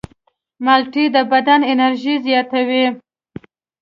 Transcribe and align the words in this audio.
مالټې 0.65 1.05
د 1.15 1.17
بدن 1.31 1.61
انرژي 1.71 2.15
زیاتوي. 2.27 2.85